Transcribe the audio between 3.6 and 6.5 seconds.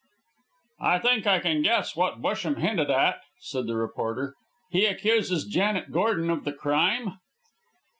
the reporter. "He accuses Janet Gordon of